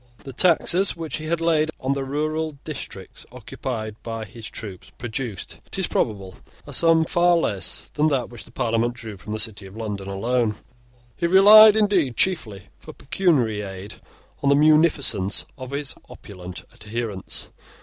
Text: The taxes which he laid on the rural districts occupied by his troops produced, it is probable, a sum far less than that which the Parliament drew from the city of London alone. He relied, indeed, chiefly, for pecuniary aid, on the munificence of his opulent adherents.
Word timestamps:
The 0.23 0.33
taxes 0.33 0.95
which 0.95 1.17
he 1.17 1.29
laid 1.29 1.69
on 1.79 1.93
the 1.93 2.03
rural 2.03 2.57
districts 2.63 3.23
occupied 3.31 3.95
by 4.01 4.25
his 4.25 4.49
troops 4.49 4.89
produced, 4.97 5.59
it 5.67 5.77
is 5.77 5.85
probable, 5.85 6.37
a 6.65 6.73
sum 6.73 7.05
far 7.05 7.37
less 7.37 7.91
than 7.93 8.07
that 8.07 8.31
which 8.31 8.45
the 8.45 8.51
Parliament 8.51 8.95
drew 8.95 9.15
from 9.15 9.31
the 9.31 9.37
city 9.39 9.67
of 9.67 9.77
London 9.77 10.07
alone. 10.07 10.55
He 11.15 11.27
relied, 11.27 11.75
indeed, 11.75 12.17
chiefly, 12.17 12.69
for 12.79 12.93
pecuniary 12.93 13.61
aid, 13.61 14.01
on 14.41 14.49
the 14.49 14.55
munificence 14.55 15.45
of 15.55 15.69
his 15.69 15.93
opulent 16.09 16.63
adherents. 16.73 17.51